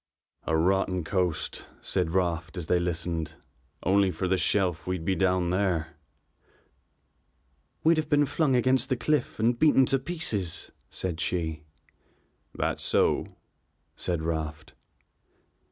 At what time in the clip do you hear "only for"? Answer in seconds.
3.83-4.27